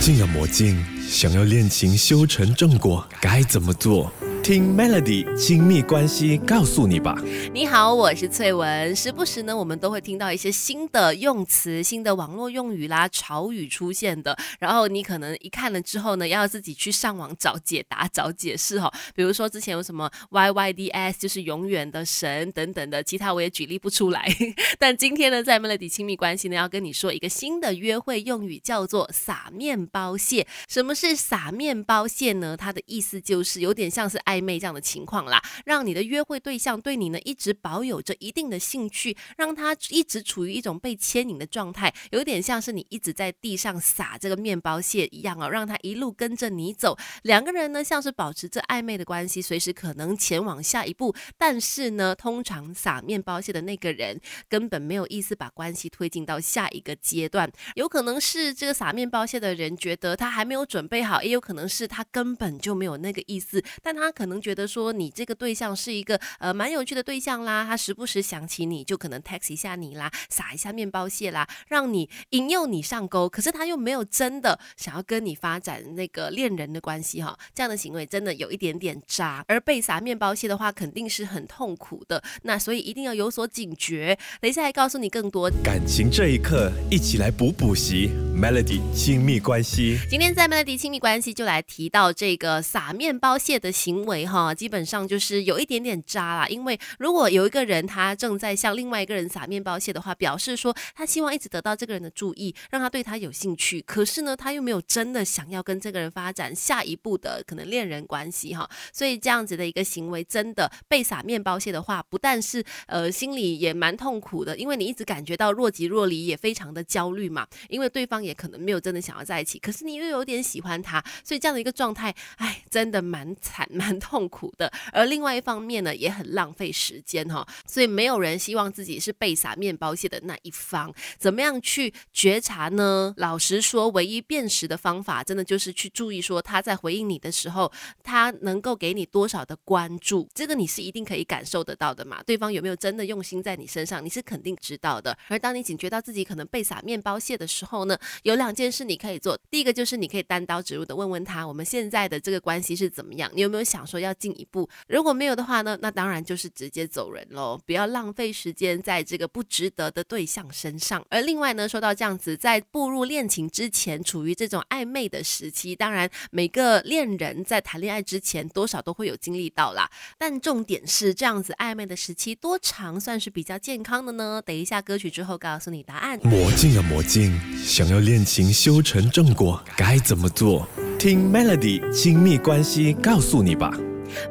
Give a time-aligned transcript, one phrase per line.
[0.00, 4.12] 进了魔镜，想要恋情修成正果，该怎么做？
[4.46, 7.20] 听 Melody 亲密关系告诉你吧。
[7.52, 8.94] 你好，我是翠文。
[8.94, 14.38] 时不时呢，我们都会听到一些新的用词、新的网络用语啦、潮语出现的。
[14.60, 18.88] 然后你可能一看了之后呢，要自己去上网找解答、找解释哈。
[19.16, 24.32] 比如说之前有什么 YYDS，就是永远的神等等的，其他我也举例不出来。
[24.78, 30.46] 但今天呢，在 Melody 亲密关系呢，要跟你说一个新的约会用语，叫做撒面包蟹。
[30.68, 32.56] 什么是撒面包蟹呢？
[32.56, 34.35] 它的意思就是有点像是爱。
[34.36, 46.98] 暧昧这样的情况啦，让你的约会对象对你呢一直保有着一定的兴趣，让他一直处于一种被牵引的状态，有点像是你一直在地上撒这个面包屑一样啊，让他一路跟着你走。
[47.22, 51.14] 两个人呢像是保持着暧昧的关系，随时可能前往下一步。
[51.38, 64.25] 但是呢，通常撒面包屑的那个人根本没有意思把关系推进到下一个阶段，有可能是这个撒面包屑的人觉得他还没有准备好，也有可能是他根本就没有那个意思，但他可。
[64.26, 73.28] 可能觉得说你这个对象是一个呃蛮有趣的对象啦，他时不时想起你就可能 text 一下你啦，撒一下面包屑啦，让你引诱你上钩。
[73.28, 79.44] 可是他又没有真的想要跟你发展那个恋人的关系哈，这样的行为真的有一点点渣。
[79.46, 82.20] 而被撒面包屑的话，肯定是很痛苦的。
[82.42, 84.18] 那所以一定要有所警觉。
[84.40, 89.98] 等一下来告诉你更多感情这一刻，一起来补补习 Melody 亲密关系。
[90.10, 94.26] 今天在 Melody 亲密关系就来提到这个撒面包屑的行为。
[94.26, 96.46] 哈，基本上就是有一点点渣啦。
[96.46, 103.80] 因为如果有一个人他正在向另外一个人撒面包屑的话，表示说他希望一直得到这个人的注意，让他对他有兴趣。
[103.80, 108.68] 可是呢，他又没有真的想要跟这个人发展下一步的可能恋人关系哈。
[108.92, 117.46] 所以这样子的一个行为，真的被撒面包屑的话，不但是呃心里也蛮痛苦的，因为你一直感觉到若即若离，也非常的焦虑嘛。
[117.70, 123.96] 因为对方也可能没有真的想要在一起，可是你又有点喜欢他，所以这样的一个状态，哎，真的蛮惨 蛮。
[123.98, 130.94] 痛苦的，而另外一方面呢，也很浪费时间哈，所以没有人希望自己是被撒面包屑的那一方。
[131.18, 133.12] 怎么样去觉察呢？
[133.16, 137.72] 老实说，唯一辨识的方法，真的就是去注意说他在回应你的时候，
[138.04, 142.22] 他能够给你多少的关注，这个你是一定可以感受得到的嘛。
[142.22, 145.16] 对方有没有真的用心在你身上，你是肯定知道的。
[145.28, 149.36] 而当你警觉到自己可能被撒面包屑的时候呢，有两件事你可以做。
[149.50, 153.28] 第一个就是你可以单刀直入的问问他，我们现在的这个关系是怎么样？
[153.34, 153.96] 你有没有想说？
[153.96, 161.02] 要进一步，如果没有的话呢，那当然就是直接走人喽，不要浪费时间在这个不值得的对象身上。
[161.08, 169.90] 而另外呢，说到这样子，在步入恋情之前，处于这种暧昧的时期，当然每个恋人在谈恋爱之前，多少都会有经历到啦。
[170.18, 174.42] 但重点是这样子暧昧的时期多长算是比较健康的呢？
[174.44, 176.20] 等一下歌曲之后告诉你答案。
[176.22, 180.68] 魔镜啊魔镜，想要恋情修成正果，该怎么做？
[180.96, 183.76] 听 Melody 亲密关系告诉你吧。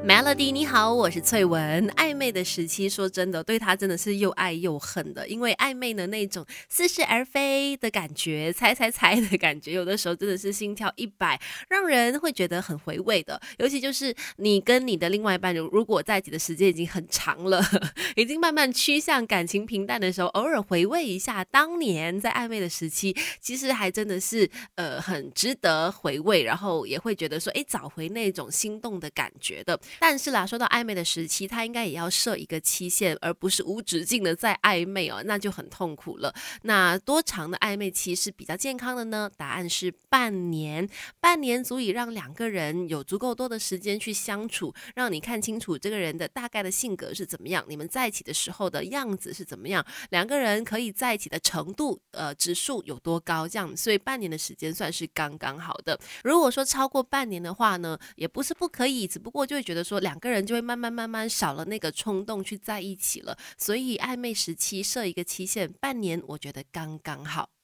[0.05, 1.87] Melody，你好，我是翠文。
[1.89, 5.27] 暧昧的时期，说真的，对他真的是又爱又恨的。
[5.27, 13.41] 因为暧昧的那种似是而非的感觉，猜猜猜的感觉，有的时候真的是心跳一百，让人会觉得很回味的。
[13.57, 17.61] 尤其就是你跟你的另外一半，如果在一起的时间已经很长了，
[18.15, 29.79] 已经慢慢趋向感情平淡的时候，偶尔回味一下当年在暧昧的时期，其实还真的是呃很值得回味，然后也会觉得说，哎，找回那种心动的感觉的。
[29.99, 36.33] 但是啦，说到暧昧的时期，他应该也要设一个期限，而不是无止境的在暧昧哦，那就很痛苦了。
[36.63, 39.29] 那多长的暧昧期是比较健康的呢？
[39.35, 40.87] 答案是半年，
[41.19, 55.99] 半年足以让两个人有足够多的时间去相处，让你看清楚这个人的大概的性格是怎么样，你们在一起的时候的样子是怎么样，两个人可以在一起的程度，呃，指数有多高，这样，所以半年的时间算是刚刚好的。
[56.23, 67.54] 如果说超过半年的话呢，也不是不可以，只不过就会觉得说两个人就会慢慢慢慢少了那个冲动去在一起了，所以暧昧时期设一个期限，半年，我觉得刚刚好。